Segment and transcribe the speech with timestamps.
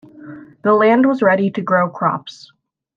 [0.63, 2.51] The land was ready to grow crops.